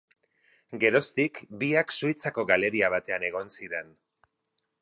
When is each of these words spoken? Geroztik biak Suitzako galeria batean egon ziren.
Geroztik 0.83 1.37
biak 1.63 1.95
Suitzako 1.97 2.47
galeria 2.53 2.93
batean 2.97 3.29
egon 3.31 3.57
ziren. 3.59 3.97